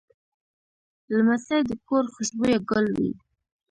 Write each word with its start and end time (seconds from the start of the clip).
لمسی 1.15 1.61
د 1.69 1.71
کور 1.87 2.03
خوشبویه 2.13 2.57
ګل 2.69 2.85
وي. 2.97 3.11